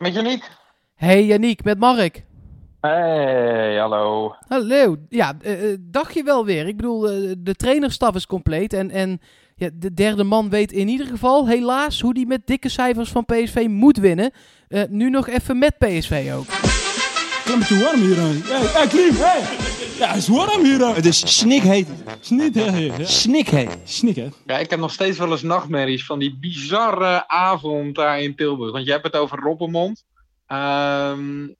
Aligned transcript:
Met 0.00 0.14
Janiek. 0.14 0.50
Hey 0.94 1.24
Janiek, 1.24 1.64
met 1.64 1.78
Mark. 1.78 2.24
Hey, 2.80 3.76
hallo. 3.78 4.34
Hallo. 4.48 4.96
Ja, 5.08 5.34
uh, 5.42 5.76
dacht 5.80 6.14
je 6.14 6.22
wel 6.22 6.44
weer. 6.44 6.66
Ik 6.66 6.76
bedoel, 6.76 7.12
uh, 7.12 7.32
de 7.38 7.54
trainerstaf 7.54 8.14
is 8.14 8.26
compleet. 8.26 8.72
En, 8.72 8.90
en 8.90 9.20
ja, 9.54 9.68
de 9.74 9.94
derde 9.94 10.24
man 10.24 10.50
weet 10.50 10.72
in 10.72 10.88
ieder 10.88 11.06
geval, 11.06 11.48
helaas, 11.48 12.00
hoe 12.00 12.14
die 12.14 12.26
met 12.26 12.46
dikke 12.46 12.68
cijfers 12.68 13.10
van 13.10 13.24
PSV 13.24 13.66
moet 13.68 13.96
winnen. 13.96 14.30
Uh, 14.68 14.82
nu 14.88 15.10
nog 15.10 15.28
even 15.28 15.58
met 15.58 15.78
PSV 15.78 16.32
ook. 16.34 16.69
Te 17.50 17.78
warm 17.84 18.00
hier 18.00 18.20
aan. 18.20 18.40
Hey, 18.44 18.66
hey 18.66 18.86
Klim, 18.86 19.14
hey. 19.14 19.40
Ja, 19.98 20.08
het 20.08 20.16
is 20.16 20.28
warm 20.28 20.64
hier 20.64 20.84
aan. 20.84 20.94
Het 20.94 21.06
is 21.06 21.38
snikheet. 21.38 21.88
Snikheet. 22.20 22.96
Ja. 22.96 23.04
Snikheet. 23.04 23.78
Snikheet. 23.84 24.34
Ja, 24.46 24.58
ik 24.58 24.70
heb 24.70 24.78
nog 24.78 24.92
steeds 24.92 25.18
wel 25.18 25.30
eens 25.30 25.42
nachtmerries 25.42 26.04
van 26.04 26.18
die 26.18 26.38
bizarre 26.38 27.28
avond 27.28 27.94
daar 27.94 28.20
in 28.20 28.36
Tilburg. 28.36 28.72
Want 28.72 28.84
je 28.84 28.90
hebt 28.90 29.04
het 29.04 29.16
over 29.16 29.38
Robbenmond. 29.38 30.04
Uh, 30.48 31.12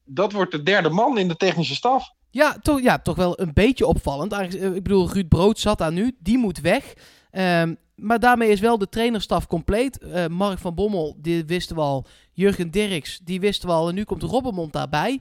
dat 0.04 0.32
wordt 0.32 0.52
de 0.52 0.62
derde 0.62 0.88
man 0.88 1.18
in 1.18 1.28
de 1.28 1.36
technische 1.36 1.74
staf. 1.74 2.10
Ja, 2.30 2.56
toch, 2.62 2.80
ja, 2.80 2.98
toch 2.98 3.16
wel 3.16 3.40
een 3.40 3.52
beetje 3.54 3.86
opvallend. 3.86 4.32
Ik 4.52 4.82
bedoel, 4.82 5.12
Ruud 5.12 5.28
Brood 5.28 5.58
zat 5.58 5.78
daar 5.78 5.92
nu. 5.92 6.16
Die 6.18 6.38
moet 6.38 6.60
weg. 6.60 6.94
Um, 7.32 7.76
maar 7.94 8.20
daarmee 8.20 8.50
is 8.50 8.60
wel 8.60 8.78
de 8.78 8.88
trainerstaf 8.88 9.46
compleet. 9.46 9.98
Uh, 10.02 10.26
Mark 10.26 10.58
van 10.58 10.74
Bommel, 10.74 11.16
die 11.18 11.44
wisten 11.44 11.76
we 11.76 11.82
al. 11.82 12.06
Jurgen 12.32 12.70
Dirks, 12.70 13.20
die 13.24 13.40
wisten 13.40 13.68
we 13.68 13.74
al. 13.74 13.88
En 13.88 13.94
nu 13.94 14.04
komt 14.04 14.22
Robbenmond 14.22 14.72
daarbij. 14.72 15.20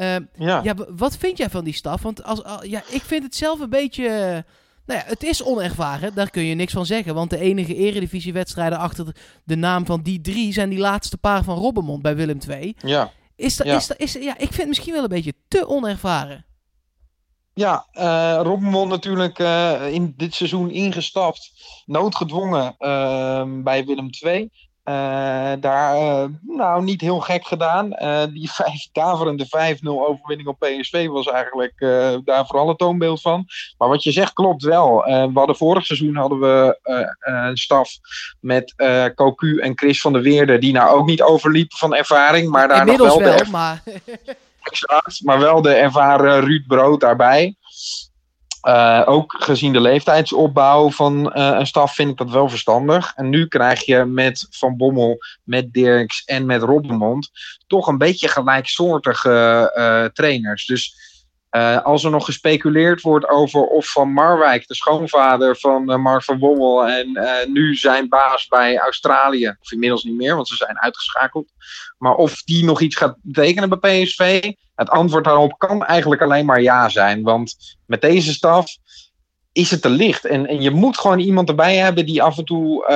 Uh, 0.00 0.16
ja. 0.34 0.60
ja. 0.62 0.74
Wat 0.88 1.16
vind 1.16 1.38
jij 1.38 1.50
van 1.50 1.64
die 1.64 1.74
staf? 1.74 2.02
Want 2.02 2.24
als, 2.24 2.42
ja, 2.62 2.82
ik 2.88 3.02
vind 3.02 3.22
het 3.22 3.34
zelf 3.34 3.60
een 3.60 3.70
beetje... 3.70 4.08
nou 4.86 5.00
ja, 5.00 5.04
het 5.06 5.22
is 5.22 5.44
onervaren, 5.44 6.14
daar 6.14 6.30
kun 6.30 6.44
je 6.44 6.54
niks 6.54 6.72
van 6.72 6.86
zeggen. 6.86 7.14
Want 7.14 7.30
de 7.30 7.38
enige 7.38 7.74
eredivisiewedstrijden 7.74 8.78
achter 8.78 9.04
de, 9.04 9.14
de 9.44 9.56
naam 9.56 9.86
van 9.86 10.02
die 10.02 10.20
drie... 10.20 10.52
zijn 10.52 10.68
die 10.68 10.78
laatste 10.78 11.18
paar 11.18 11.44
van 11.44 11.58
Robbenmond 11.58 12.02
bij 12.02 12.16
Willem 12.16 12.38
II. 12.48 12.74
Ja. 12.78 13.10
Is 13.36 13.56
dat, 13.56 13.66
ja. 13.66 13.76
Is 13.76 13.86
dat, 13.86 13.98
is, 13.98 14.12
ja, 14.12 14.32
ik 14.32 14.46
vind 14.46 14.56
het 14.56 14.68
misschien 14.68 14.92
wel 14.92 15.02
een 15.02 15.08
beetje 15.08 15.34
te 15.48 15.68
onervaren. 15.68 16.44
Ja, 17.54 17.86
uh, 17.92 18.40
Robbenmond 18.42 18.90
natuurlijk 18.90 19.38
uh, 19.38 19.92
in 19.92 20.14
dit 20.16 20.34
seizoen 20.34 20.70
ingestapt, 20.70 21.52
noodgedwongen 21.86 22.74
uh, 22.78 23.62
bij 23.62 23.84
Willem 23.84 24.08
II. 24.20 24.50
Uh, 24.84 25.52
daar 25.60 26.28
nou 26.40 26.82
niet 26.82 27.00
heel 27.00 27.20
gek 27.20 27.46
gedaan. 27.46 27.88
die 28.32 28.52
vijf, 28.60 28.88
daverende 28.92 29.76
5-0 29.76 29.88
overwinning 29.88 30.48
op 30.48 30.58
PSV 30.58 31.06
was 31.06 31.26
eigenlijk 31.26 31.74
daar 32.24 32.46
vooral 32.46 32.68
het 32.68 32.78
toonbeeld 32.78 33.20
van. 33.20 33.44
Maar 33.78 33.88
wat 33.88 34.02
je 34.02 34.12
zegt 34.12 34.32
klopt 34.32 34.62
wel. 34.62 35.02
we 35.04 35.30
hadden 35.34 35.56
vorig 35.56 35.86
seizoen 35.86 36.16
hadden 36.16 36.40
we 36.40 36.78
een 37.20 37.56
staf 37.56 37.90
met 38.40 38.74
Cocu 39.14 39.58
en 39.58 39.78
Chris 39.78 40.00
van 40.00 40.12
der 40.12 40.22
Weerde, 40.22 40.58
die 40.58 40.72
nou 40.72 40.98
ook 40.98 41.06
niet 41.06 41.22
overliepen 41.22 41.78
van 41.78 41.94
ervaring, 41.94 42.50
maar 42.50 42.68
daar 42.68 42.86
nog 42.86 42.96
wel, 42.96 43.18
wel 43.18 43.36
de 43.36 43.50
maar... 43.50 43.82
Exact, 44.62 45.24
maar 45.24 45.38
wel 45.38 45.62
de 45.62 45.72
ervaren 45.72 46.40
Ruud 46.40 46.66
Brood 46.66 47.00
daarbij. 47.00 47.56
Uh, 48.62 49.02
ook 49.04 49.36
gezien 49.38 49.72
de 49.72 49.80
leeftijdsopbouw 49.80 50.90
van 50.90 51.32
uh, 51.36 51.56
een 51.58 51.66
staf 51.66 51.94
vind 51.94 52.10
ik 52.10 52.16
dat 52.16 52.30
wel 52.30 52.48
verstandig. 52.48 53.12
En 53.14 53.28
nu 53.28 53.46
krijg 53.46 53.84
je 53.84 54.04
met 54.04 54.46
Van 54.50 54.76
Bommel, 54.76 55.18
met 55.44 55.72
Dirks 55.72 56.24
en 56.24 56.46
met 56.46 56.62
Robbenmond 56.62 57.30
toch 57.66 57.86
een 57.86 57.98
beetje 57.98 58.28
gelijksoortige 58.28 59.72
uh, 59.76 60.04
trainers. 60.04 60.66
Dus 60.66 60.94
uh, 61.50 61.82
als 61.82 62.04
er 62.04 62.10
nog 62.10 62.24
gespeculeerd 62.24 63.00
wordt 63.00 63.28
over 63.28 63.62
of 63.62 63.90
Van 63.90 64.12
Marwijk, 64.12 64.66
de 64.66 64.74
schoonvader 64.74 65.56
van 65.56 65.90
uh, 65.90 65.96
Mark 65.96 66.24
van 66.24 66.38
Bommel, 66.38 66.88
en 66.88 67.08
uh, 67.08 67.30
nu 67.46 67.74
zijn 67.74 68.08
baas 68.08 68.46
bij 68.46 68.78
Australië, 68.78 69.56
of 69.60 69.72
inmiddels 69.72 70.04
niet 70.04 70.16
meer, 70.16 70.34
want 70.34 70.48
ze 70.48 70.56
zijn 70.56 70.80
uitgeschakeld, 70.80 71.52
maar 71.98 72.14
of 72.14 72.42
die 72.42 72.64
nog 72.64 72.80
iets 72.80 72.96
gaat 72.96 73.16
betekenen 73.22 73.68
bij 73.68 74.02
PSV, 74.02 74.52
het 74.74 74.90
antwoord 74.90 75.24
daarop 75.24 75.58
kan 75.58 75.84
eigenlijk 75.84 76.22
alleen 76.22 76.46
maar 76.46 76.60
ja 76.60 76.88
zijn. 76.88 77.22
Want 77.22 77.56
met 77.86 78.00
deze 78.00 78.32
staf 78.32 78.76
is 79.52 79.70
het 79.70 79.82
te 79.82 79.88
licht. 79.88 80.24
En, 80.24 80.46
en 80.46 80.62
je 80.62 80.70
moet 80.70 80.98
gewoon 80.98 81.18
iemand 81.18 81.48
erbij 81.48 81.76
hebben 81.76 82.06
die 82.06 82.22
af 82.22 82.38
en 82.38 82.44
toe, 82.44 82.92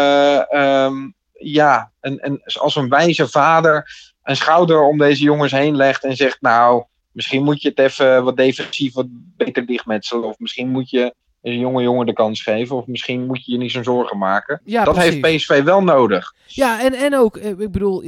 um, 0.54 1.15
ja, 1.32 1.92
een, 2.00 2.19
een, 2.21 2.42
als 2.59 2.76
een 2.76 2.88
wijze 2.88 3.28
vader, 3.28 3.91
een 4.22 4.36
schouder 4.36 4.82
om 4.82 4.98
deze 4.98 5.22
jongens 5.22 5.53
heen 5.53 5.76
legt 5.76 6.04
en 6.04 6.16
zegt, 6.16 6.41
nou 6.41 6.84
Misschien 7.14 7.44
moet 7.44 7.62
je 7.62 7.69
het 7.69 7.78
even 7.78 8.25
wat 8.25 8.36
defensief 8.36 8.94
wat 8.94 9.06
beter 9.36 9.66
dichtmetselen. 9.66 10.25
Of 10.25 10.38
misschien 10.38 10.69
moet 10.69 10.91
je 10.91 11.14
een 11.42 11.58
jonge 11.58 11.82
jongen 11.82 12.06
de 12.06 12.12
kans 12.12 12.42
geven. 12.42 12.76
Of 12.76 12.86
misschien 12.86 13.26
moet 13.26 13.44
je 13.44 13.52
je 13.52 13.58
niet 13.58 13.70
zo'n 13.70 13.84
zorgen 13.84 14.19
maken. 14.19 14.60
Ja, 14.64 14.84
dat 14.84 14.94
precies. 14.94 15.12
heeft 15.12 15.36
PSV 15.36 15.62
wel 15.62 15.82
nodig. 15.82 16.34
Ja, 16.47 16.82
en, 16.82 16.92
en 16.92 17.16
ook, 17.16 17.36
ik 17.36 17.72
bedoel, 17.72 18.00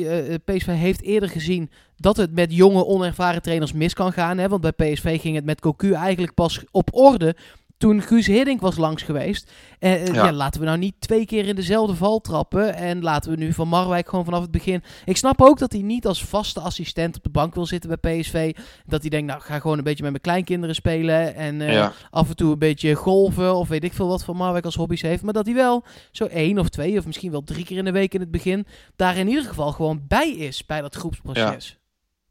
PSV 0.44 0.66
heeft 0.66 1.02
eerder 1.02 1.28
gezien 1.28 1.70
dat 1.96 2.16
het 2.16 2.32
met 2.32 2.54
jonge, 2.54 2.84
onervaren 2.84 3.42
trainers 3.42 3.72
mis 3.72 3.94
kan 3.94 4.12
gaan. 4.12 4.38
Hè? 4.38 4.48
Want 4.48 4.60
bij 4.60 4.92
PSV 4.92 5.20
ging 5.20 5.34
het 5.34 5.44
met 5.44 5.60
Cocu 5.60 5.92
eigenlijk 5.92 6.34
pas 6.34 6.60
op 6.70 6.88
orde 6.92 7.36
toen 7.78 8.02
Guus 8.02 8.26
Hiddink 8.26 8.60
was 8.60 8.76
langs 8.76 9.02
geweest. 9.02 9.52
Uh, 9.80 10.06
ja. 10.06 10.14
ja. 10.14 10.32
laten 10.32 10.60
we 10.60 10.66
nou 10.66 10.78
niet 10.78 10.94
twee 10.98 11.26
keer 11.26 11.46
in 11.46 11.54
dezelfde 11.54 11.94
val 11.94 12.20
trappen. 12.20 12.74
En 12.74 13.02
laten 13.02 13.30
we 13.30 13.36
nu 13.36 13.52
Van 13.52 13.68
Marwijk 13.68 14.08
gewoon 14.08 14.24
vanaf 14.24 14.40
het 14.40 14.50
begin. 14.50 14.82
Ik 15.04 15.16
snap 15.16 15.42
ook 15.42 15.58
dat 15.58 15.72
hij 15.72 15.82
niet 15.82 16.06
als 16.06 16.24
vaste 16.24 16.60
assistent 16.60 17.16
op 17.16 17.22
de 17.22 17.30
bank 17.30 17.54
wil 17.54 17.66
zitten 17.66 17.98
bij 18.00 18.20
PSV. 18.20 18.56
Dat 18.86 19.00
hij 19.00 19.10
denkt, 19.10 19.26
nou, 19.26 19.40
ga 19.40 19.58
gewoon 19.58 19.78
een 19.78 19.84
beetje 19.84 20.02
met 20.02 20.10
mijn 20.10 20.22
kleinkinderen 20.22 20.74
spelen. 20.74 21.34
En 21.34 21.60
ja. 21.60 21.92
af 22.10 22.28
en 22.28 22.36
toe 22.36 22.52
een 22.52 22.58
beetje 22.58 22.94
golven. 22.94 23.54
Of 23.54 23.68
weet 23.68 23.84
ik 23.84 23.92
veel 23.92 24.08
wat 24.08 24.24
Van 24.24 24.36
Marwijk 24.36 24.64
als 24.64 24.74
hobby's 24.74 25.02
heeft. 25.02 25.22
Maar 25.22 25.32
dat 25.32 25.46
hij 25.46 25.54
wel 25.54 25.84
zo 26.10 26.24
één 26.24 26.58
of 26.58 26.68
twee 26.68 26.98
of 26.98 27.06
misschien 27.06 27.30
wel 27.30 27.44
drie 27.44 27.64
keer 27.64 27.78
in 27.78 27.84
de 27.84 27.92
week 27.92 28.14
in 28.14 28.20
het 28.20 28.30
begin. 28.30 28.66
daar 28.96 29.16
in 29.16 29.28
ieder 29.28 29.44
geval 29.44 29.72
gewoon 29.72 30.04
bij 30.08 30.30
is 30.30 30.66
bij 30.66 30.80
dat 30.80 30.94
groepsproces. 30.94 31.78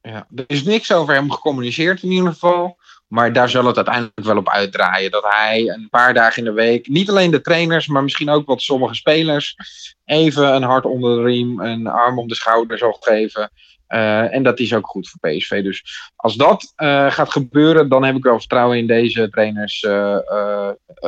Ja. 0.02 0.12
ja. 0.12 0.28
er 0.36 0.44
is 0.48 0.64
niks 0.64 0.92
over 0.92 1.14
hem 1.14 1.32
gecommuniceerd 1.32 2.04
in 2.04 2.12
ieder 2.12 2.32
geval. 2.32 2.78
Maar 3.08 3.34
daar 3.34 3.50
zal 3.50 3.66
het 3.66 3.76
uiteindelijk 3.76 4.24
wel 4.24 4.38
op 4.38 4.50
uitdraaien. 4.50 5.12
Dat 5.12 5.26
hij 5.30 5.68
een 5.68 5.90
paar 5.90 6.14
dagen 6.14 6.38
in 6.38 6.44
de 6.44 6.62
week, 6.62 6.88
niet 6.88 7.10
alleen 7.10 7.32
de 7.32 7.42
trainers, 7.42 7.88
maar 7.88 8.04
misschien 8.04 8.30
ook 8.30 8.48
wat 8.48 8.62
sommige 8.62 8.96
spelers, 8.96 9.56
even 10.06 10.56
een 10.56 10.64
hart 10.64 10.86
onder 10.86 11.16
de 11.16 11.24
riem, 11.24 11.60
een 11.60 11.88
arm 11.88 12.20
om 12.20 12.28
de 12.28 12.36
schouder 12.36 12.78
zal 12.78 12.98
geven. 13.00 13.52
Uh, 13.88 14.34
en 14.34 14.44
dat 14.44 14.60
is 14.60 14.74
ook 14.74 14.88
goed 14.88 15.10
voor 15.10 15.30
PSV. 15.30 15.64
Dus 15.64 16.12
als 16.16 16.36
dat 16.36 16.74
uh, 16.78 17.12
gaat 17.12 17.32
gebeuren, 17.32 17.90
dan 17.90 18.04
heb 18.04 18.16
ik 18.16 18.24
wel 18.24 18.40
vertrouwen 18.40 18.78
in 18.78 18.88
deze 18.88 19.30
trainers, 19.30 19.80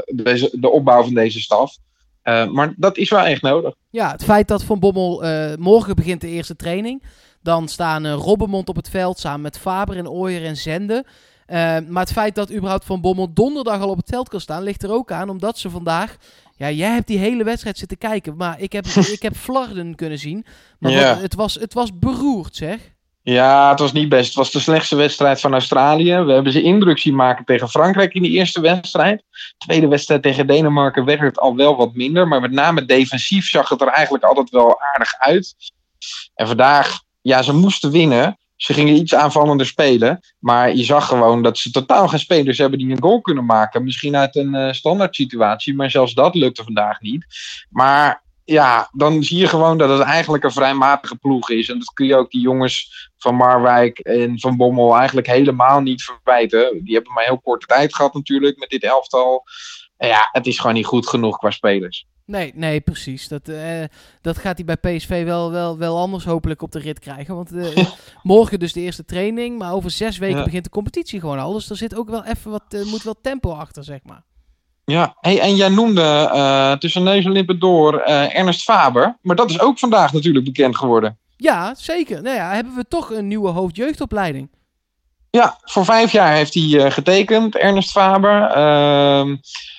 deze, 0.06 0.50
de 0.52 0.69
opbouw 0.69 1.03
van 1.03 1.13
deze 1.13 1.40
staf. 1.40 1.78
maar 2.24 2.74
dat 2.75 2.97
is 2.97 3.09
wel 3.09 3.25
echt 3.25 3.41
nodig. 3.41 3.74
Ja, 3.90 4.12
het 4.12 4.24
feit 4.24 4.47
dat 4.47 4.63
Van 4.63 4.80
Bommel 4.80 5.24
morgen 5.59 5.96
begint 5.96 6.22
de 6.22 6.28
eerste 6.28 6.56
training. 6.56 7.03
Dan 7.41 7.68
staan 7.68 8.07
Robbenmond 8.07 8.69
op 8.69 8.75
het 8.75 8.90
veld 8.90 9.19
samen 9.19 9.41
met 9.41 9.59
Faber 9.59 9.97
en 9.97 10.09
Ooyer 10.09 10.46
en 10.46 10.57
Zende. 10.57 11.06
Uh, 11.47 11.56
maar 11.88 12.03
het 12.03 12.12
feit 12.12 12.35
dat 12.35 12.52
überhaupt 12.52 12.85
Van 12.85 13.02
Bommel 13.02 13.34
donderdag 13.34 13.81
al 13.81 13.90
op 13.90 13.97
het 13.97 14.09
veld 14.09 14.30
kan 14.30 14.41
staan, 14.41 14.63
ligt 14.63 14.84
er 14.84 14.91
ook 14.91 15.12
aan. 15.12 15.30
Omdat 15.30 15.58
ze 15.58 15.69
vandaag. 15.69 16.18
Ja, 16.56 16.72
jij 16.72 16.91
hebt 16.94 17.08
die 17.08 17.18
hele 17.18 17.44
wedstrijd 17.44 17.78
zitten 17.78 17.97
kijken. 17.97 18.35
Maar 18.35 18.59
ik 18.59 18.72
heb, 18.72 18.85
ik 19.18 19.22
heb 19.22 19.35
Flarden 19.35 19.96
kunnen 19.96 20.19
zien. 20.19 20.46
Maar 20.80 20.91
Ja. 20.91 21.13
wat- 21.13 21.22
het, 21.22 21.36
was, 21.36 21.53
het 21.56 21.74
was 21.74 22.00
beroerd, 22.00 22.56
zeg. 22.56 22.96
Ja, 23.22 23.69
het 23.69 23.80
was 23.80 23.91
niet 23.91 24.09
best. 24.09 24.25
Het 24.25 24.36
was 24.36 24.52
de 24.52 24.59
slechtste 24.59 24.96
wedstrijd 24.96 25.40
van 25.40 25.52
Australië. 25.53 26.16
We 26.16 26.31
hebben 26.34 26.52
ze 26.52 26.62
indruk 26.62 26.97
zien 27.00 27.16
maken 27.16 27.46
tegen 27.46 27.69
Frankrijk 27.69 28.13
in 28.13 28.22
die 28.22 28.31
eerste 28.31 28.62
wedstrijd. 28.62 29.24
Tweede 29.57 29.88
wedstrijd 29.88 30.22
tegen 30.22 30.47
Denemarken 30.47 31.06
werd 31.06 31.19
het 31.19 31.40
al 31.40 31.56
wel 31.56 31.75
wat 31.75 31.94
minder. 31.94 32.28
Maar 32.28 32.41
met 32.41 32.52
name 32.52 32.86
defensief 32.86 33.47
zag 33.50 33.69
het 33.69 33.81
er 33.81 33.88
eigenlijk 33.88 34.24
altijd 34.24 34.50
wel 34.50 34.81
aardig 34.81 35.13
uit. 35.18 35.56
En 36.36 36.47
vandaag, 36.47 37.00
ja, 37.22 37.41
ze 37.41 37.53
moesten 37.53 37.91
winnen. 37.91 38.38
Ze 38.57 38.73
gingen 38.73 38.95
iets 38.95 39.16
aanvallender 39.16 39.66
spelen. 39.66 40.19
Maar 40.40 40.75
je 40.75 40.84
zag 40.84 41.07
gewoon 41.07 41.41
dat 41.41 41.57
ze 41.57 41.72
totaal 41.72 42.07
geen 42.07 42.19
spelers 42.19 42.57
hebben 42.57 42.79
die 42.79 42.91
een 42.91 43.01
goal 43.01 43.22
kunnen 43.22 43.45
maken. 43.45 43.84
Misschien 43.84 44.16
uit 44.16 44.35
een 44.35 44.56
eh, 44.56 44.73
standaard 44.73 45.16
situatie. 45.16 45.75
Maar 45.75 45.91
zelfs 45.91 46.13
dat 46.13 46.35
lukte 46.35 46.63
vandaag 46.63 47.01
niet. 47.01 47.25
Maar 47.69 48.24
ja, 48.44 48.89
dan 48.92 49.24
zie 49.24 49.38
je 49.38 49.48
gewoon 49.48 49.77
dat 49.77 49.89
het 49.89 50.01
eigenlijk 50.01 50.44
een 50.44 50.51
vrij 50.51 50.74
matige 50.74 51.15
ploeg 51.15 51.50
is. 51.50 51.69
En 51.69 51.80
dat 51.80 51.94
kun 51.94 52.06
je 52.06 52.15
ook 52.15 52.31
die 52.31 52.42
jongens 52.42 53.09
van 53.18 53.36
Marwijk 53.36 54.00
en 54.00 54.39
van 54.39 54.57
Bommel 54.57 54.95
eigenlijk 54.95 55.27
helemaal 55.27 55.81
niet 55.81 56.04
verwijten. 56.04 56.83
Die 56.83 56.94
hebben 56.94 57.13
maar 57.13 57.24
heel 57.24 57.39
korte 57.39 57.65
tijd 57.65 57.95
gehad 57.95 58.13
natuurlijk 58.13 58.57
met 58.57 58.69
dit 58.69 58.83
elftal. 58.83 59.44
En 59.98 60.07
ja, 60.07 60.30
het 60.31 60.48
is 60.48 60.59
gewoon 60.59 60.75
niet 60.75 60.86
goed 60.86 61.07
genoeg 61.07 61.38
qua 61.38 61.51
spelers. 61.51 62.06
Nee, 62.27 62.51
nee, 62.56 62.79
precies. 62.81 63.27
Dat, 63.27 63.47
eh, 63.50 63.83
dat 64.21 64.38
gaat 64.38 64.62
hij 64.63 64.77
bij 64.77 64.97
PSV 64.97 65.24
wel, 65.24 65.51
wel, 65.51 65.77
wel 65.77 65.97
anders 65.97 66.25
hopelijk 66.25 66.62
op 66.62 66.71
de 66.71 66.79
rit 66.79 67.00
krijgen. 67.00 67.35
Want 67.35 67.51
eh, 67.51 67.88
morgen 68.24 68.59
dus 68.59 68.74
de 68.74 68.81
eerste 68.81 69.06
training. 69.06 69.57
Maar 69.57 69.74
over 69.74 69.91
zes 69.91 70.18
weken 70.18 70.38
Ja. 70.38 70.44
begint 70.44 70.63
de 70.63 70.69
competitie 70.69 71.19
gewoon 71.19 71.39
al. 71.39 71.53
Dus 71.53 71.69
er 71.69 71.75
zit 71.77 71.95
ook 71.95 72.09
wel 72.09 72.25
even 72.25 72.51
wat, 72.51 72.63
er 72.69 72.85
moet 72.85 73.03
wel 73.03 73.15
tempo 73.21 73.51
achter, 73.51 73.83
zeg 73.83 74.00
maar. 74.03 74.24
Ja, 74.85 75.15
hey, 75.19 75.39
en 75.39 75.56
jij 75.56 75.69
noemde 75.69 76.01
eh, 76.01 76.71
tussen 76.74 77.03
neus 77.03 77.25
en 77.25 77.31
lippen 77.31 77.59
door 77.59 77.97
eh, 78.00 78.35
Ernest 78.38 78.62
Faber. 78.63 79.18
Maar 79.21 79.35
dat 79.35 79.50
is 79.50 79.59
ook 79.59 79.80
vandaag 79.80 80.13
natuurlijk 80.13 80.45
bekend 80.45 80.77
geworden. 80.77 81.18
Ja, 81.38 81.75
zeker. 81.75 82.21
Nou 82.21 82.35
ja, 82.35 82.53
hebben 82.53 82.75
we 82.75 82.85
toch 82.88 83.12
een 83.12 83.27
nieuwe 83.27 83.50
hoofdjeugdopleiding. 83.50 84.50
Ja, 85.38 85.57
voor 85.62 85.86
vijf 85.86 86.12
jaar 86.12 86.34
heeft 86.34 86.54
hij 86.54 86.86
eh, 86.86 86.92
getekend, 86.92 87.57
Ernest 87.57 87.92
Faber. 87.92 88.42
Ehm, 88.42 89.36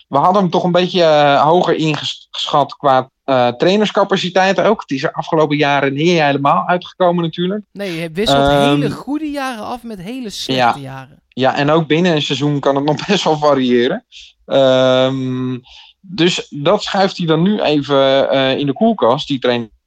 we 0.08 0.19
hadden 0.19 0.43
hem 0.43 0.50
toch 0.50 0.64
een 0.64 0.72
beetje 0.72 1.02
eh, 1.02 1.43
hoger 1.43 1.75
ingeschat 1.75 2.76
qua 2.76 3.10
eh, 3.25 3.49
trainerscapaciteit 3.49 4.60
ook. 4.60 4.81
Het 4.81 4.90
is 4.90 5.02
er 5.02 5.12
afgelopen 5.12 5.56
jaren 5.56 5.93
niet 5.93 6.20
helemaal 6.20 6.66
uitgekomen 6.66 7.25
natuurlijk. 7.25 7.64
Nee, 7.72 7.99
hij 7.99 8.12
wisselt 8.12 8.49
Ehm, 8.49 8.75
hele 8.75 8.90
goede 8.90 9.31
jaren 9.31 9.64
af 9.64 9.82
met 9.82 10.00
hele 10.00 10.31
slechte 10.31 10.81
jaren. 10.81 11.22
Ja, 11.28 11.56
en 11.56 11.70
ook 11.70 11.87
binnen 11.87 12.14
een 12.14 12.22
seizoen 12.22 12.61
kan 12.61 12.76
het 12.76 12.84
nog 12.84 12.96
best 13.06 13.25
wel 13.25 13.38
variëren. 13.38 14.04
Ehm, 14.46 15.58
dus 16.00 16.46
dat 16.50 16.82
schuift 16.82 17.16
hij 17.16 17.26
dan 17.26 17.43
nu 17.43 17.61
even 17.61 18.31
in 18.58 18.66
de 18.66 18.72
koelkast, 18.72 19.28
die 19.28 19.38
trainersambitie. 19.38 19.77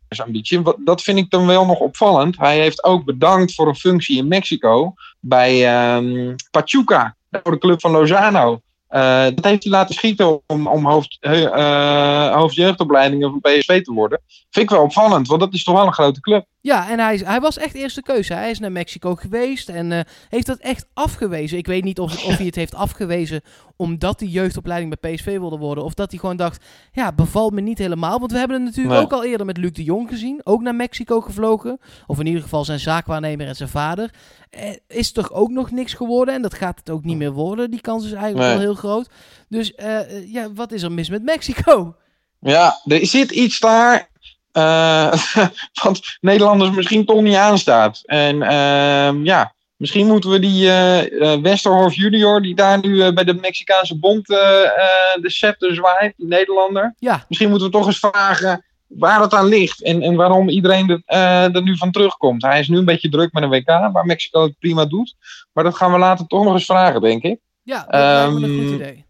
Wat- 0.63 0.77
Dat 0.85 1.01
vind 1.01 1.17
ik 1.17 1.29
dan 1.29 1.45
wel 1.47 1.65
nog 1.65 1.79
opvallend. 1.79 2.37
Hij 2.37 2.59
heeft 2.59 2.83
ook 2.83 3.05
bedankt 3.05 3.53
voor 3.53 3.67
een 3.67 3.75
functie 3.75 4.17
in 4.17 4.27
Mexico 4.27 4.93
bij 5.19 5.67
ehm, 5.67 6.35
Pachuca, 6.51 7.15
voor 7.43 7.51
de 7.51 7.57
club 7.57 7.81
van 7.81 7.91
Lozano. 7.91 8.61
Eh, 8.87 9.23
dat 9.23 9.45
heeft 9.45 9.63
hij 9.63 9.71
laten 9.71 9.95
schieten 9.95 10.41
om, 10.47 10.67
om 10.67 10.85
hoofd, 10.85 11.17
eh, 11.19 12.33
hoofdjeugdopleidingen 12.35 13.29
van 13.29 13.39
PSV 13.41 13.81
te 13.81 13.93
worden. 13.93 14.21
Vind 14.49 14.65
ik 14.65 14.69
wel 14.75 14.83
opvallend, 14.83 15.27
want 15.27 15.39
dat 15.39 15.53
is 15.53 15.63
toch 15.63 15.75
wel 15.75 15.85
een 15.85 15.93
grote 15.93 16.19
club. 16.21 16.45
Ja, 16.63 16.89
en 16.89 16.99
hij, 16.99 17.21
hij 17.25 17.39
was 17.39 17.57
echt 17.57 17.73
eerste 17.75 18.01
keuze. 18.01 18.33
Hij 18.33 18.49
is 18.49 18.59
naar 18.59 18.71
Mexico 18.71 19.15
geweest 19.15 19.69
en 19.69 19.91
eh, 19.91 19.99
heeft 20.29 20.45
dat 20.45 20.57
echt 20.57 20.85
afgewezen. 20.93 21.57
Ik 21.57 21.67
weet 21.67 21.83
niet 21.83 21.99
of, 21.99 22.25
of 22.25 22.37
hij 22.37 22.45
het 22.45 22.55
heeft 22.55 22.75
afgewezen 22.75 23.41
omdat 23.75 24.19
hij 24.19 24.29
jeugdopleiding 24.29 24.95
bij 24.99 25.13
PSV 25.13 25.25
wilde 25.37 25.57
worden. 25.57 25.83
Of 25.83 25.93
dat 25.93 26.11
hij 26.11 26.19
gewoon 26.19 26.35
dacht, 26.35 26.65
ja, 26.91 27.11
bevalt 27.11 27.53
me 27.53 27.61
niet 27.61 27.77
helemaal. 27.77 28.19
Want 28.19 28.31
we 28.31 28.37
hebben 28.37 28.57
het 28.57 28.65
natuurlijk 28.65 28.95
Nee. 28.95 29.03
ook 29.03 29.11
al 29.13 29.23
eerder 29.25 29.45
met 29.45 29.57
Luc 29.57 29.71
de 29.71 29.83
Jong 29.83 30.09
gezien. 30.09 30.41
Ook 30.43 30.61
naar 30.61 30.75
Mexico 30.75 31.21
gevlogen. 31.21 31.79
Of 32.07 32.19
in 32.19 32.25
ieder 32.25 32.41
geval 32.41 32.65
zijn 32.65 32.79
zaakwaarnemer 32.79 33.47
en 33.47 33.55
zijn 33.55 33.69
vader. 33.69 34.13
Eh, 34.49 34.69
is 34.87 35.11
toch 35.11 35.31
ook 35.31 35.49
nog 35.49 35.71
niks 35.71 35.93
geworden. 35.93 36.33
En 36.33 36.41
dat 36.41 36.53
gaat 36.53 36.79
het 36.79 36.89
ook 36.89 37.03
niet 37.03 37.17
meer 37.17 37.31
worden. 37.31 37.71
Die 37.71 37.81
kans 37.81 38.05
is 38.05 38.11
eigenlijk 38.11 38.43
Nee. 38.45 38.51
wel 38.57 38.65
heel 38.65 38.75
groot. 38.75 39.09
Dus 39.49 39.75
eh, 39.75 39.99
eh, 39.99 40.31
ja, 40.33 40.53
wat 40.53 40.71
is 40.71 40.83
er 40.83 40.91
mis 40.91 41.09
met 41.09 41.23
Mexico? 41.23 41.95
Ja, 42.39 42.79
er 42.85 43.05
zit 43.05 43.31
iets 43.31 43.59
daar. 43.59 44.09
Eh, 44.51 45.13
wat 45.83 45.99
Nederlanders 46.21 46.71
misschien 46.71 47.05
toch 47.05 47.21
niet 47.21 47.35
aanstaat. 47.35 48.01
En 48.03 48.41
ehm, 48.41 49.23
ja, 49.25 49.53
misschien 49.75 50.07
moeten 50.07 50.29
we 50.29 50.39
die 50.39 50.69
eh, 50.71 51.41
Westerhof 51.41 51.93
junior, 51.95 52.41
die 52.41 52.55
daar 52.55 52.79
nu 52.79 53.13
bij 53.13 53.23
de 53.23 53.33
Mexicaanse 53.33 53.99
bond 53.99 54.27
de 54.27 55.21
scepter 55.29 55.75
zwaait, 55.75 56.13
die 56.17 56.27
Nederlander. 56.27 56.95
Ja, 56.99 57.25
Misschien 57.27 57.49
moeten 57.49 57.67
we 57.67 57.73
toch 57.73 57.85
eens 57.85 57.99
vragen 57.99 58.65
waar 58.87 59.21
het 59.21 59.33
aan 59.33 59.47
ligt 59.47 59.83
en, 59.83 60.01
en 60.01 60.15
waarom 60.15 60.49
iedereen 60.49 60.89
er, 61.05 61.53
er 61.53 61.61
nu 61.63 61.77
van 61.77 61.91
terugkomt. 61.91 62.41
Hij 62.41 62.59
is 62.59 62.67
nu 62.67 62.77
een 62.77 62.85
beetje 62.85 63.09
druk 63.09 63.33
met 63.33 63.43
een 63.43 63.49
WK, 63.49 63.67
waar 63.67 64.05
Mexico 64.05 64.43
het 64.43 64.59
prima 64.59 64.85
doet. 64.85 65.15
Maar 65.53 65.63
dat 65.63 65.75
gaan 65.75 65.91
we 65.91 65.97
later 65.97 66.27
toch 66.27 66.43
nog 66.43 66.53
eens 66.53 66.65
vragen, 66.65 67.01
denk 67.01 67.23
ik. 67.23 67.39
ja 67.63 67.85
dat 67.89 68.31
me 68.33 68.47
een 68.47 68.53
Ehm, 68.53 68.61
goed 68.63 68.73
idee. 68.75 69.05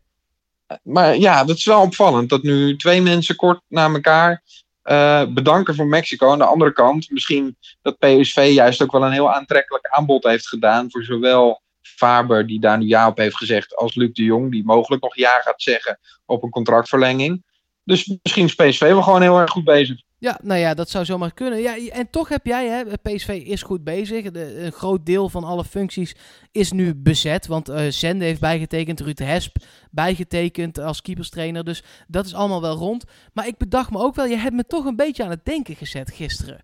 Maar 0.83 1.17
ja, 1.17 1.43
dat 1.43 1.55
is 1.57 1.65
wel 1.65 1.81
opvallend 1.81 2.29
dat 2.29 2.43
nu 2.43 2.75
twee 2.75 3.01
mensen 3.01 3.35
kort 3.35 3.61
na 3.67 3.89
elkaar 3.93 4.43
eh, 4.81 5.25
bedanken 5.25 5.75
voor 5.75 5.87
Mexico. 5.87 6.31
Aan 6.31 6.37
de 6.37 6.45
andere 6.45 6.73
kant, 6.73 7.09
misschien 7.09 7.57
dat 7.81 7.97
PSV 7.97 8.51
juist 8.53 8.81
ook 8.81 8.91
wel 8.91 9.05
een 9.05 9.11
heel 9.11 9.33
aantrekkelijk 9.33 9.87
aanbod 9.87 10.23
heeft 10.23 10.47
gedaan 10.47 10.91
voor 10.91 11.03
zowel 11.03 11.61
Faber, 11.81 12.47
die 12.47 12.59
daar 12.59 12.77
nu 12.77 12.85
ja 12.85 13.07
op 13.07 13.17
heeft 13.17 13.37
gezegd, 13.37 13.75
als 13.75 13.95
Luc 13.95 14.13
de 14.13 14.23
Jong, 14.23 14.51
die 14.51 14.65
mogelijk 14.65 15.03
nog 15.03 15.15
ja 15.15 15.39
gaat 15.41 15.61
zeggen 15.61 15.99
op 16.25 16.43
een 16.43 16.49
contractverlenging. 16.49 17.43
Dus 17.83 18.17
misschien 18.23 18.45
is 18.45 18.55
PSV 18.55 18.79
wel 18.79 19.01
gewoon 19.01 19.21
heel 19.21 19.39
erg 19.39 19.51
goed 19.51 19.63
bezig. 19.63 20.01
Ja, 20.21 20.39
nou 20.43 20.59
ja, 20.59 20.73
dat 20.73 20.89
zou 20.89 21.05
zomaar 21.05 21.33
kunnen. 21.33 21.59
Ja, 21.61 21.77
en 21.89 22.09
toch 22.09 22.29
heb 22.29 22.45
jij, 22.45 22.67
hè, 22.67 22.83
PSV 23.01 23.27
is 23.45 23.61
goed 23.61 23.83
bezig. 23.83 24.31
De, 24.31 24.63
een 24.63 24.71
groot 24.71 25.05
deel 25.05 25.29
van 25.29 25.43
alle 25.43 25.63
functies 25.63 26.15
is 26.51 26.71
nu 26.71 26.95
bezet. 26.95 27.47
Want 27.47 27.69
eh 27.69 27.85
Zende 27.91 28.25
heeft 28.25 28.39
bijgetekend, 28.39 28.99
Ruud 28.99 29.19
Hesp 29.19 29.55
bijgetekend 29.91 30.77
als 30.79 31.01
keeperstrainer. 31.01 31.63
Dus 31.63 31.83
dat 32.07 32.25
is 32.25 32.33
allemaal 32.33 32.61
wel 32.61 32.75
rond. 32.75 33.03
Maar 33.33 33.47
ik 33.47 33.57
bedacht 33.57 33.91
me 33.91 33.97
ook 33.99 34.15
wel, 34.15 34.25
je 34.25 34.35
hebt 34.37 34.55
me 34.55 34.63
toch 34.67 34.85
een 34.85 34.95
beetje 34.95 35.23
aan 35.23 35.29
het 35.29 35.45
denken 35.45 35.75
gezet 35.75 36.11
gisteren. 36.13 36.59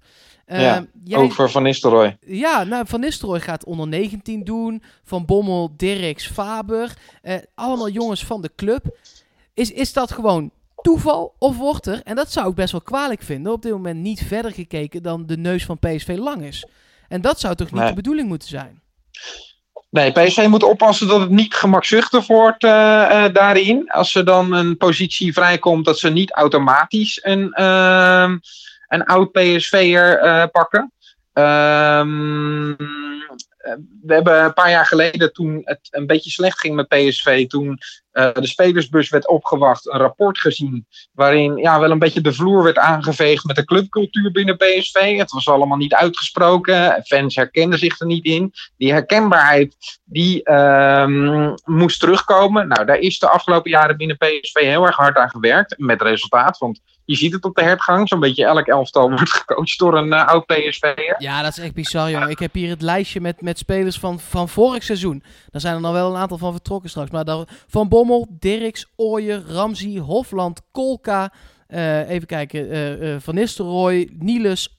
Eh, 0.46 0.62
Ja, 0.62 0.86
jij, 1.04 1.18
Over 1.20 1.50
Van 1.52 1.64
Nistelrooy. 1.64 2.18
ja, 2.26 2.64
nou, 2.64 2.88
Van 2.88 3.00
Nistelrooy 3.00 3.40
gaat 3.40 3.66
onder 3.66 3.88
19 3.88 4.44
doen. 4.44 4.84
Van 5.04 5.26
Bommel, 5.26 5.74
Dirks, 5.78 6.28
Faber. 6.28 6.94
eh, 7.22 7.36
allemaal 7.56 7.90
jongens 7.90 8.26
van 8.26 8.42
de 8.42 8.52
club. 8.56 8.98
Is, 9.54 9.72
is 9.72 9.94
dat 9.94 10.12
gewoon 10.12 10.52
toeval 10.88 11.36
of 11.40 11.58
wordt 11.58 11.86
er, 11.86 12.02
en 12.04 12.16
dat 12.16 12.32
zou 12.32 12.50
ik 12.50 12.56
best 12.56 12.72
wel 12.72 12.82
kwalijk 12.82 13.22
vinden, 13.22 13.52
op 13.52 13.62
dit 13.62 13.72
moment 13.72 14.00
niet 14.00 14.24
verder 14.28 14.52
gekeken 14.52 15.04
dan 15.04 15.26
de 15.26 15.38
neus 15.38 15.66
van 15.66 15.80
PSV 15.80 16.16
lang 16.18 16.44
is? 16.44 16.66
En 17.08 17.22
dat 17.22 17.40
zou 17.40 17.56
toch 17.56 17.72
niet 17.72 17.80
Nee. 17.80 17.90
de 17.90 17.96
bedoeling 17.96 18.28
moeten 18.28 18.48
zijn? 18.48 18.82
Nee, 19.90 20.12
PSV 20.12 20.46
moet 20.50 20.64
oppassen 20.64 21.08
dat 21.08 21.20
het 21.20 21.30
niet 21.30 21.54
gemakzuchtig 21.54 22.28
wordt 22.28 22.64
eh, 22.64 23.26
eh, 23.26 23.34
daarin. 23.34 23.92
Als 23.92 24.16
er 24.16 24.26
dan 24.26 24.54
een 24.54 24.78
positie 24.78 25.34
vrijkomt, 25.34 25.86
dat 25.86 26.00
ze 26.00 26.10
niet 26.10 26.32
automatisch 26.32 27.20
een, 27.24 27.54
ehm, 27.54 28.38
een 28.88 29.04
oud 29.04 29.32
PSV'er 29.32 30.18
eh 30.20 30.44
pakken. 30.52 30.92
Ehm, 31.34 32.72
eh, 32.72 32.88
we 34.02 34.14
hebben 34.14 34.44
een 34.44 34.54
paar 34.54 34.70
jaar 34.70 34.86
geleden, 34.86 35.34
toen 35.34 35.62
het 35.64 35.80
een 35.90 36.08
beetje 36.08 36.30
slecht 36.30 36.60
ging 36.60 36.76
met 36.76 36.88
PSV, 36.88 37.48
toen 37.48 37.78
eh, 38.12 38.34
de 38.34 38.48
spelersbus 38.48 39.10
werd 39.10 39.28
opgewacht, 39.28 39.88
een 39.88 40.00
rapport 40.00 40.40
gezien. 40.40 40.88
Waarin 41.12 41.58
ja, 41.58 41.80
wel 41.80 41.92
een 41.92 42.00
beetje 42.00 42.22
de 42.22 42.34
vloer 42.34 42.64
werd 42.64 42.78
aangeveegd 42.78 43.46
met 43.46 43.56
de 43.56 43.66
clubcultuur 43.66 44.32
binnen 44.32 44.58
PSV. 44.58 45.18
Het 45.18 45.32
was 45.32 45.48
allemaal 45.48 45.78
niet 45.78 45.94
uitgesproken. 45.94 47.04
Fans 47.04 47.36
herkenden 47.36 47.80
zich 47.80 48.00
er 48.00 48.06
niet 48.06 48.26
in. 48.26 48.54
Die 48.78 48.92
herkenbaarheid 48.92 49.76
die 50.04 50.44
ehm, 50.44 51.54
moest 51.66 52.00
terugkomen. 52.00 52.68
Nou, 52.68 52.86
daar 52.86 53.00
is 53.00 53.20
de 53.20 53.30
afgelopen 53.30 53.72
jaren 53.72 53.98
binnen 53.98 54.18
PSV 54.18 54.60
heel 54.60 54.86
erg 54.86 54.96
hard 54.96 55.18
aan 55.18 55.30
gewerkt. 55.30 55.78
Met 55.78 56.02
resultaat, 56.02 56.58
want 56.58 56.82
je 57.08 57.16
ziet 57.16 57.34
het 57.34 57.46
op 57.46 57.56
de 57.56 57.64
hertgang. 57.64 58.08
Zo'n 58.08 58.20
beetje 58.20 58.46
elk 58.46 58.68
elftal 58.68 59.10
wordt 59.16 59.32
gecoacht 59.32 59.80
door 59.80 59.98
een 59.98 60.14
eh, 60.14 60.28
oud 60.28 60.46
PSV'er. 60.46 61.16
Ja, 61.18 61.42
dat 61.42 61.52
is 61.58 61.64
echt 61.64 61.74
bizar, 61.74 62.12
jongen. 62.12 62.30
Ik 62.30 62.40
heb 62.40 62.54
hier 62.54 62.70
het 62.70 62.82
lijstje 62.82 63.22
met, 63.22 63.42
met 63.42 63.58
spelers 63.58 64.00
van, 64.00 64.20
van 64.20 64.50
vorig 64.50 64.84
seizoen. 64.84 65.24
Daar 65.50 65.62
zijn 65.62 65.76
er 65.76 65.82
nog 65.82 65.92
wel 65.92 66.10
een 66.12 66.22
aantal 66.22 66.38
van 66.38 66.52
vertrokken 66.52 66.90
straks. 66.90 67.12
Maar 67.12 67.26
daar, 67.26 67.46
Van 67.68 67.88
Bommel, 67.90 68.28
Dirks, 68.40 68.86
Ooyer, 68.96 69.44
Ramsey, 69.48 69.98
Hofland, 70.00 70.62
Kolka. 70.72 71.34
eh, 71.68 72.10
even 72.10 72.28
kijken. 72.28 72.72
eh, 73.02 73.16
van 73.20 73.36
Nistelrooy, 73.36 74.10
Niels, 74.20 74.76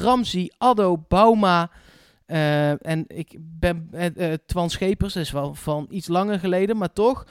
Ramsey, 0.00 0.52
Addo, 0.58 1.04
Bauma. 1.08 1.70
en 2.26 3.04
ik 3.08 3.36
ben 3.40 3.88
eh, 3.92 4.32
Twan 4.46 4.70
Schepers, 4.70 5.12
dat 5.14 5.22
is 5.22 5.30
wel 5.30 5.54
van 5.54 5.86
iets 5.90 6.08
langer 6.08 6.38
geleden, 6.38 6.76
maar 6.76 6.92
toch. 6.92 7.24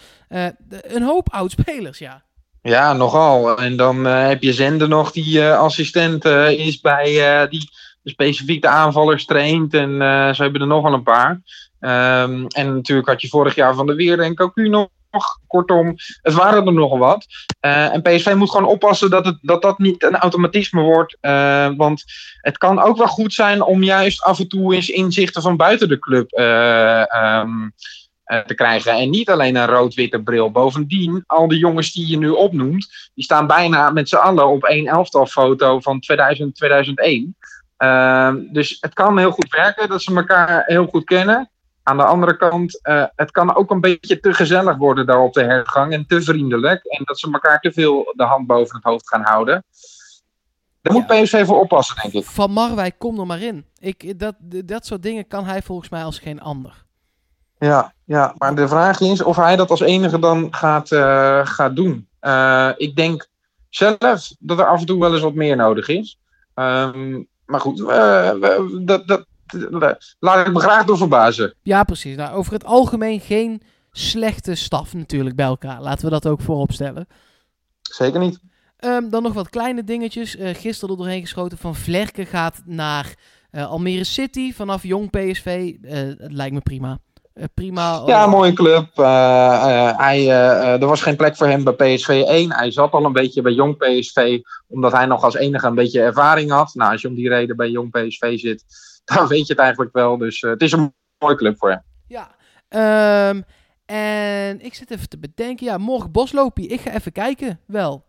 een 0.69 1.03
hoop 1.03 1.29
oud-spelers, 1.29 1.97
ja. 1.99 2.23
Ja, 2.61 2.93
nogal. 2.93 3.57
En 3.57 3.75
dan 3.75 4.07
eh, 4.07 4.27
heb 4.27 4.43
je 4.43 4.53
Zender 4.53 4.87
nog, 4.87 5.11
die 5.11 5.41
eh, 5.41 5.57
assistent 5.57 6.25
eh, 6.25 6.51
is 6.51 6.79
bij 6.79 7.47
die 7.49 7.69
specifiek 8.03 8.61
de 8.61 8.67
aanvallers 8.67 9.25
traint. 9.25 9.73
En 9.73 9.89
ze 10.35 10.41
hebben 10.41 10.61
er 10.61 10.67
nog 10.67 10.83
wel 10.83 10.93
een 10.93 11.03
paar. 11.03 11.41
Ehm, 11.79 12.45
en 12.47 12.73
natuurlijk 12.73 13.07
had 13.07 13.21
je 13.21 13.27
vorig 13.27 13.55
jaar 13.55 13.75
Van 13.75 13.85
de 13.85 13.95
Weerde 13.95 14.23
en 14.23 14.35
Cocu 14.35 14.69
nog. 14.69 14.89
Kortom, 15.47 15.95
het 16.21 16.33
waren 16.33 16.65
er 16.65 16.73
nogal 16.73 16.97
wat. 16.97 17.25
En 17.59 18.01
PSV 18.01 18.33
moet 18.35 18.49
gewoon 18.49 18.67
oppassen 18.67 19.09
dat, 19.09 19.25
het, 19.25 19.37
dat 19.41 19.61
dat 19.61 19.79
niet 19.79 20.03
een 20.03 20.15
automatisme 20.15 20.81
wordt. 20.81 21.17
Want 21.77 22.03
het 22.41 22.57
kan 22.57 22.79
ook 22.79 22.97
wel 22.97 23.07
goed 23.07 23.33
zijn 23.33 23.61
om 23.61 23.83
juist 23.83 24.23
af 24.23 24.39
en 24.39 24.47
toe 24.47 24.75
eens 24.75 24.89
inzichten 24.89 25.41
van 25.41 25.57
buiten 25.57 25.87
de 25.87 25.99
club 25.99 26.31
eh, 26.31 27.13
ehm, 27.13 27.63
eh, 27.63 27.69
te 28.45 28.53
krijgen. 28.55 28.91
En 28.93 29.09
niet 29.09 29.29
alleen 29.29 29.55
een 29.55 29.65
rood-witte 29.65 30.21
bril. 30.21 30.51
Bovendien, 30.51 31.23
al 31.27 31.47
die 31.47 31.59
jongens 31.59 31.91
die 31.91 32.07
je 32.07 32.17
nu 32.17 32.29
opnoemt, 32.29 33.11
die 33.13 33.23
staan 33.23 33.47
bijna 33.47 33.89
met 33.89 34.09
z'n 34.09 34.15
allen 34.15 34.47
op 34.47 34.63
één 34.63 34.87
elftalfoto 34.87 35.79
van 35.79 35.99
2000, 35.99 36.55
2001. 36.55 37.35
Ehm, 37.77 38.37
dus 38.51 38.77
het 38.79 38.93
kan 38.93 39.17
heel 39.17 39.31
goed 39.31 39.49
werken 39.49 39.89
dat 39.89 40.01
ze 40.01 40.15
elkaar 40.15 40.63
heel 40.65 40.85
goed 40.85 41.03
kennen. 41.03 41.49
Aan 41.83 41.97
de 41.97 42.03
andere 42.03 42.37
kant, 42.37 42.79
eh, 42.81 43.05
het 43.15 43.31
kan 43.31 43.55
ook 43.55 43.71
een 43.71 43.81
beetje 43.81 44.19
te 44.19 44.33
gezellig 44.33 44.77
worden 44.77 45.05
daar 45.05 45.21
op 45.21 45.33
de 45.33 45.43
hergang 45.43 45.93
en 45.93 46.05
te 46.07 46.21
vriendelijk. 46.21 46.85
En 46.85 47.03
dat 47.03 47.19
ze 47.19 47.31
elkaar 47.31 47.59
te 47.59 47.71
veel 47.71 48.13
de 48.15 48.23
hand 48.23 48.47
boven 48.47 48.75
het 48.75 48.85
hoofd 48.85 49.07
gaan 49.07 49.23
houden. 49.23 49.63
Daar 50.81 50.93
moet 50.93 51.05
Ja. 51.07 51.21
PSV 51.21 51.45
voor 51.45 51.59
oppassen, 51.59 51.95
denk 52.01 52.13
ik. 52.13 52.23
Van 52.23 52.51
Marwijk, 52.51 52.95
kom 52.97 53.19
er 53.19 53.25
maar 53.25 53.41
in. 53.41 53.65
Ik, 53.79 54.19
dat, 54.19 54.35
dat 54.65 54.85
soort 54.85 55.03
dingen 55.03 55.27
kan 55.27 55.45
hij 55.45 55.61
volgens 55.61 55.89
mij 55.89 56.03
als 56.03 56.19
geen 56.19 56.41
ander. 56.41 56.87
Ja, 57.59 57.93
ja, 58.05 58.33
maar 58.37 58.55
de 58.55 58.67
vraag 58.67 58.99
is 58.99 59.23
of 59.23 59.35
hij 59.35 59.55
dat 59.55 59.69
als 59.69 59.79
enige 59.79 60.19
dan 60.19 60.47
gaat, 60.51 60.91
eh, 60.91 61.45
gaat 61.45 61.75
doen. 61.75 62.07
Eh, 62.19 62.69
ik 62.77 62.95
denk 62.95 63.27
zelf 63.69 64.31
dat 64.39 64.59
er 64.59 64.65
af 64.65 64.79
en 64.79 64.85
toe 64.85 64.99
wel 64.99 65.13
eens 65.13 65.21
wat 65.21 65.33
meer 65.33 65.55
nodig 65.55 65.87
is. 65.87 66.19
Ehm, 66.53 67.23
maar 67.45 67.59
goed, 67.59 67.79
eh, 67.79 68.31
dat, 68.81 69.07
dat, 69.07 69.25
laat 70.19 70.47
ik 70.47 70.53
me 70.53 70.59
graag 70.59 70.85
door 70.85 70.97
verbazen. 70.97 71.53
Ja, 71.61 71.83
precies. 71.83 72.15
Nou, 72.15 72.35
over 72.35 72.53
het 72.53 72.65
algemeen 72.65 73.19
geen 73.19 73.61
slechte 73.91 74.55
staf 74.55 74.93
natuurlijk 74.93 75.35
bij 75.35 75.45
elkaar. 75.45 75.81
Laten 75.81 76.05
we 76.05 76.11
dat 76.11 76.27
ook 76.27 76.41
voorop 76.41 76.71
stellen. 76.71 77.07
Zeker 77.81 78.19
niet. 78.19 78.39
Ehm, 78.77 79.09
dan 79.09 79.23
nog 79.23 79.33
wat 79.33 79.49
kleine 79.49 79.83
dingetjes. 79.83 80.35
Gisteren 80.39 80.89
er 80.89 81.01
doorheen 81.01 81.21
geschoten. 81.21 81.57
Van 81.57 81.75
Vlerken 81.75 82.25
gaat 82.25 82.61
naar 82.65 83.13
Almere 83.51 84.03
City 84.03 84.53
vanaf 84.53 84.83
jong 84.83 85.09
PSV, 85.09 85.75
het 85.81 86.31
lijkt 86.31 86.53
me 86.53 86.61
prima. 86.61 86.99
Eh, 87.33 87.43
prima. 87.53 88.03
Ja, 88.05 88.27
mooie 88.27 88.53
club. 88.53 88.87
Eh, 88.95 89.05
eh, 89.05 89.97
hij, 89.97 90.29
er 90.79 90.87
was 90.87 91.01
geen 91.01 91.15
plek 91.15 91.35
voor 91.35 91.47
hem 91.47 91.63
bij 91.63 91.73
PSV 91.73 92.23
1. 92.27 92.51
Hij 92.53 92.71
zat 92.71 92.91
al 92.91 93.05
een 93.05 93.13
beetje 93.13 93.41
bij 93.41 93.51
jong 93.51 93.77
PSV, 93.77 94.39
omdat 94.67 94.91
hij 94.91 95.05
nog 95.05 95.23
als 95.23 95.35
enige 95.35 95.67
een 95.67 95.75
beetje 95.75 96.01
ervaring 96.01 96.51
had. 96.51 96.73
Nou, 96.73 96.91
als 96.91 97.01
je 97.01 97.07
om 97.07 97.15
die 97.15 97.29
reden 97.29 97.55
bij 97.55 97.69
jong 97.69 97.91
PSV 97.91 98.39
zit, 98.39 98.63
dan 99.15 99.27
weet 99.27 99.47
je 99.47 99.53
het 99.53 99.61
eigenlijk 99.61 99.93
wel. 99.93 100.17
Dus 100.17 100.41
het 100.41 100.61
is 100.61 100.71
een 100.71 100.93
mooie 101.17 101.35
club 101.35 101.57
voor 101.57 101.69
hem. 101.69 101.83
Ja. 102.07 102.35
Ehm, 102.67 103.41
en 103.85 104.61
ik 104.61 104.73
zit 104.73 104.91
even 104.91 105.09
te 105.09 105.19
bedenken. 105.19 105.65
Ja, 105.65 105.77
morgen 105.77 106.11
Boslopie. 106.11 106.67
Ik 106.67 106.81
ga 106.81 106.91
even 106.91 107.11
kijken. 107.11 107.59
Wel. 107.67 108.07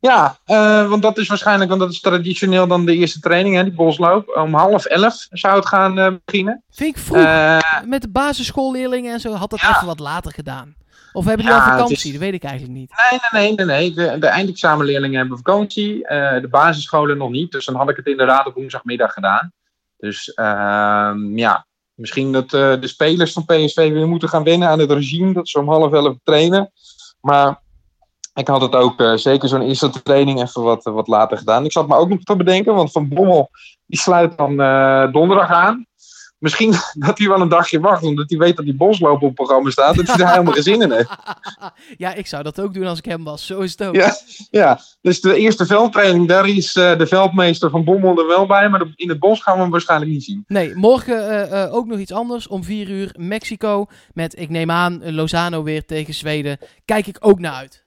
Ja, 0.00 0.38
eh, 0.44 0.88
want 0.88 1.02
dat 1.02 1.18
is 1.18 1.28
waarschijnlijk, 1.28 1.68
want 1.68 1.80
dat 1.82 1.90
is 1.90 2.00
traditioneel 2.00 2.66
dan 2.66 2.84
de 2.84 2.94
eerste 2.96 3.20
training, 3.20 3.54
hè, 3.56 3.64
die 3.64 3.74
bosloop. 3.74 4.36
Om 4.36 4.54
half 4.54 4.84
elf 4.84 5.26
zou 5.30 5.56
het 5.56 5.66
gaan 5.66 5.98
eh, 5.98 6.12
beginnen. 6.24 6.62
Vind 6.70 6.96
ik 6.96 7.02
vroeg. 7.02 7.16
Eh, 7.18 7.58
Met 7.84 8.02
de 8.02 8.08
basisschoolleerlingen 8.10 9.12
en 9.12 9.20
zo 9.20 9.32
had 9.32 9.50
dat 9.50 9.60
Ja. 9.60 9.70
even 9.74 9.86
wat 9.86 9.98
later 9.98 10.32
gedaan. 10.32 10.74
Of 11.12 11.24
hebben 11.24 11.44
die 11.46 11.54
Ja, 11.54 11.60
al 11.64 11.70
vakantie? 11.70 11.96
is- 11.96 12.12
Dat 12.12 12.20
weet 12.20 12.32
ik 12.34 12.42
eigenlijk 12.44 12.78
niet. 12.78 12.92
nee, 13.10 13.20
nee, 13.42 13.54
nee, 13.56 13.66
nee, 13.66 13.94
nee. 13.94 14.10
De, 14.10 14.18
de 14.18 14.26
eindexamenleerlingen 14.26 15.18
hebben 15.18 15.36
vakantie. 15.36 15.98
de 16.40 16.48
basisscholen 16.50 17.16
nog 17.18 17.30
niet. 17.30 17.52
Dus 17.52 17.64
dan 17.64 17.74
had 17.74 17.90
ik 17.90 17.96
het 17.96 18.06
inderdaad 18.06 18.46
op 18.46 18.54
woensdagmiddag 18.54 19.12
gedaan. 19.12 19.52
Dus 19.96 20.32
ehm, 20.34 21.38
ja, 21.38 21.66
misschien 21.94 22.32
dat 22.32 22.50
de 22.50 22.78
spelers 22.80 23.32
van 23.32 23.44
PSV 23.44 23.92
weer 23.92 24.08
moeten 24.08 24.28
gaan 24.28 24.44
wennen 24.44 24.68
aan 24.68 24.78
het 24.78 24.90
regime. 24.90 25.32
Dat 25.32 25.48
ze 25.48 25.58
om 25.58 25.68
half 25.68 25.92
elf 25.92 26.16
trainen. 26.24 26.72
Maar 27.20 27.60
ik 28.38 28.48
had 28.48 28.60
het 28.60 28.74
ook 28.74 29.00
eh, 29.00 29.14
zeker 29.14 29.48
zo'n 29.48 29.62
eerste 29.62 30.02
training 30.02 30.42
even 30.42 30.62
wat, 30.62 30.84
wat 30.84 31.08
later 31.08 31.38
gedaan. 31.38 31.64
Ik 31.64 31.72
zat 31.72 31.88
me 31.88 31.96
ook 31.96 32.08
nog 32.08 32.22
te 32.22 32.36
bedenken, 32.36 32.74
want 32.74 32.92
Van 32.92 33.08
Bommel 33.08 33.50
die 33.86 34.00
sluit 34.00 34.36
dan 34.36 34.60
eh, 34.60 35.12
donderdag 35.12 35.50
aan. 35.50 35.86
Misschien 36.38 36.74
dat 37.06 37.18
hij 37.18 37.28
wel 37.28 37.40
een 37.40 37.48
dagje 37.48 37.80
wacht, 37.80 38.02
omdat 38.02 38.30
hij 38.30 38.38
weet 38.38 38.56
dat 38.56 38.64
die 38.64 38.76
bosloop 38.76 39.14
op 39.14 39.20
het 39.20 39.34
programma 39.34 39.70
staat. 39.70 39.94
Dat 39.94 40.06
hij 40.06 40.16
daar 40.16 40.30
helemaal 40.30 40.52
geen 40.52 40.62
zin 40.62 40.82
in 40.82 40.92
heeft. 40.92 41.10
ja, 41.96 42.14
ik 42.14 42.26
zou 42.26 42.42
dat 42.42 42.60
ook 42.60 42.74
doen 42.74 42.86
als 42.86 42.98
ik 42.98 43.04
hem 43.04 43.24
was. 43.24 43.46
Zo 43.46 43.60
is 43.60 43.70
het 43.70 43.84
ook. 43.84 43.94
Ja, 43.94 44.16
ja, 44.50 44.80
dus 45.00 45.20
de 45.20 45.36
eerste 45.36 45.66
veldtraining, 45.66 46.28
daar 46.28 46.48
is 46.48 46.74
eh, 46.74 46.98
de 46.98 47.06
veldmeester 47.06 47.70
van 47.70 47.84
Bommel 47.84 48.18
er 48.18 48.26
wel 48.26 48.46
bij. 48.46 48.68
Maar 48.68 48.86
in 48.94 49.08
het 49.08 49.18
bos 49.18 49.42
gaan 49.42 49.54
we 49.54 49.60
hem 49.60 49.70
waarschijnlijk 49.70 50.10
niet 50.10 50.24
zien. 50.24 50.44
Nee, 50.46 50.74
morgen 50.74 51.28
eh, 51.28 51.62
eh, 51.62 51.74
ook 51.74 51.86
nog 51.86 51.98
iets 51.98 52.12
anders. 52.12 52.48
Om 52.48 52.64
4 52.64 52.90
uur 52.90 53.14
Mexico. 53.16 53.86
Met, 54.12 54.38
ik 54.38 54.48
neem 54.48 54.70
aan, 54.70 55.02
eh, 55.02 55.12
Lozano 55.12 55.62
weer 55.62 55.84
tegen 55.84 56.14
Zweden. 56.14 56.58
Kijk 56.84 57.06
ik 57.06 57.16
ook 57.20 57.38
naar 57.38 57.54
uit. 57.54 57.86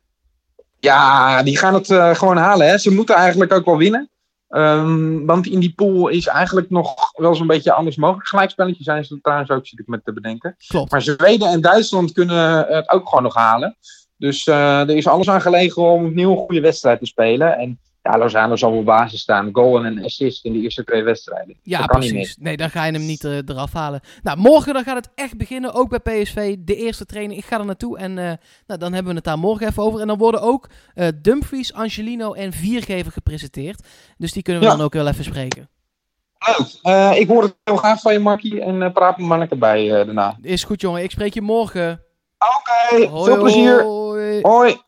Ja, 0.82 1.44
die 1.44 1.58
gaan 1.58 1.74
het 1.74 1.90
eh, 1.90 2.16
gewoon 2.16 2.38
halen. 2.38 2.68
Hè. 2.68 2.78
Ze 2.78 2.92
moeten 2.92 3.16
eigenlijk 3.16 3.54
ook 3.54 3.66
wel 3.66 3.78
winnen. 3.78 4.10
Ehm, 4.48 5.26
want 5.26 5.48
in 5.48 5.60
die 5.60 5.74
pool 5.76 6.08
is 6.08 6.28
eigenlijk 6.28 6.70
nog 6.70 6.96
wel 7.16 7.36
zo'n 7.36 7.48
beetje 7.48 7.74
anders 7.74 7.96
mogelijk. 7.96 8.28
Gelijkspelletje 8.28 8.84
zijn 8.84 9.06
ze 9.06 9.20
trouwens 9.22 9.50
ook, 9.50 9.68
zit 9.68 9.80
ik 9.80 9.88
met 9.88 10.06
te 10.06 10.14
bedenken. 10.14 10.56
Klopt. 10.68 10.92
Maar 10.92 11.02
Zweden 11.02 11.48
en 11.48 11.62
Duitsland 11.62 12.12
kunnen 12.12 12.66
het 12.68 12.90
ook 12.90 13.08
gewoon 13.08 13.24
nog 13.24 13.36
halen. 13.36 13.78
Dus 14.18 14.48
eh, 14.48 14.80
er 14.80 14.96
is 14.96 15.08
alles 15.08 15.30
aan 15.30 15.42
gelegen 15.42 15.82
om 15.82 16.06
opnieuw 16.06 16.32
een 16.32 16.46
goede 16.46 16.62
wedstrijd 16.62 17.00
te 17.00 17.06
spelen. 17.06 17.58
En 17.58 17.80
ja, 18.02 18.18
Lozano 18.18 18.56
zal 18.56 18.72
wel 18.72 18.84
basis 18.84 19.22
staan. 19.22 19.50
Goal 19.52 19.78
en 19.78 19.86
een 19.86 20.04
assist 20.06 20.46
in 20.46 20.54
de 20.54 20.60
eerste 20.60 20.84
twee 20.84 21.04
wedstrijden. 21.04 21.58
Ja, 21.64 21.78
dat 21.78 21.88
kan 21.88 22.00
niet 22.00 22.12
precies. 22.12 22.38
Nee, 22.40 22.58
dan 22.58 22.70
ga 22.70 22.86
je 22.86 22.92
hem 22.92 23.06
niet 23.06 23.24
eh, 23.24 23.38
eraf 23.46 23.74
halen. 23.74 24.02
Nou, 24.24 24.38
morgen 24.38 24.74
dan 24.74 24.84
gaat 24.84 24.96
het 24.96 25.10
echt 25.16 25.38
beginnen. 25.38 25.74
Ook 25.74 26.02
bij 26.02 26.22
PSV. 26.22 26.56
De 26.60 26.76
eerste 26.76 27.06
training. 27.06 27.40
Ik 27.40 27.46
ga 27.46 27.60
er 27.60 27.66
naartoe. 27.66 27.98
En 27.98 28.18
eh, 28.18 28.32
nou, 28.68 28.80
dan 28.80 28.94
hebben 28.94 29.12
we 29.12 29.18
het 29.18 29.24
daar 29.24 29.38
morgen 29.40 29.68
even 29.68 29.84
over. 29.84 30.00
En 30.02 30.08
dan 30.08 30.18
worden 30.18 30.42
ook 30.42 30.70
eh, 30.94 31.08
Dumfries, 31.22 31.74
Angelino 31.74 32.34
en 32.34 32.54
Viergever 32.54 33.12
gepresenteerd. 33.12 33.88
Dus 34.18 34.32
die 34.32 34.44
kunnen 34.44 34.62
we 34.62 34.68
Ja. 34.70 34.76
dan 34.76 34.86
ook 34.86 34.94
wel 34.94 35.08
even 35.08 35.24
spreken. 35.24 35.70
Leuk. 36.84 37.18
Ik 37.18 37.28
hoor 37.28 37.44
het 37.44 37.56
heel 37.64 37.76
graag 37.78 38.02
van 38.02 38.14
je, 38.14 38.20
Markie. 38.20 38.62
En 38.62 38.92
praat 38.92 39.18
me 39.18 39.26
maar 39.26 39.40
lekker 39.40 39.58
bij 39.58 39.88
daarna. 39.88 40.38
Is 40.42 40.64
goed, 40.64 40.82
jongen. 40.82 41.04
Ik 41.04 41.12
spreek 41.12 41.34
je 41.34 41.42
morgen. 41.42 42.04
Oké, 42.38 43.08
veel 43.24 43.40
plezier. 43.40 43.84
hoi. 43.84 44.40
Hoi. 44.42 44.82